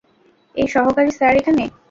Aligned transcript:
এই 0.55 0.67
সহকারী 0.67 1.11
স্যার 1.11 1.33
এখানে। 1.41 1.63